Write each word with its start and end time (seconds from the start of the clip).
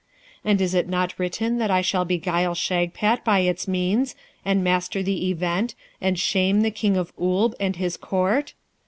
And 0.43 0.59
is't 0.59 0.87
not 0.89 1.13
written 1.19 1.59
that 1.59 1.69
I 1.69 1.81
shall 1.81 2.05
beguile 2.05 2.55
Shagpat 2.55 3.23
by 3.23 3.41
its 3.41 3.67
means, 3.67 4.15
and 4.43 4.63
master 4.63 5.03
the 5.03 5.29
Event, 5.29 5.75
and 6.01 6.17
shame 6.17 6.61
the 6.61 6.71
King 6.71 6.97
of 6.97 7.13
Oolb 7.21 7.53
and 7.59 7.75
his 7.75 7.97
Court? 7.97 8.55